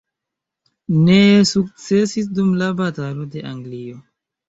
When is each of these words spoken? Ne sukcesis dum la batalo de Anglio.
Ne 1.09 1.19
sukcesis 1.51 2.33
dum 2.41 2.51
la 2.65 2.73
batalo 2.83 3.31
de 3.37 3.49
Anglio. 3.55 4.05